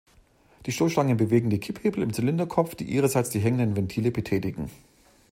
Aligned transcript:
Die 0.65 0.71
Stoßstangen 0.71 1.15
bewegen 1.15 1.51
die 1.51 1.59
Kipphebel 1.59 2.01
im 2.01 2.11
Zylinderkopf, 2.11 2.73
die 2.73 2.85
ihrerseits 2.85 3.29
die 3.29 3.37
hängenden 3.39 3.75
Ventile 3.75 4.09
betätigen. 4.09 4.71